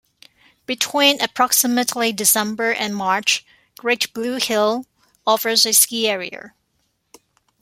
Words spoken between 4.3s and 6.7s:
Hill offers a ski area.